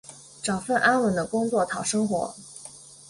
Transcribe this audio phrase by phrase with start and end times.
[0.41, 2.33] 找份安稳的工作讨生活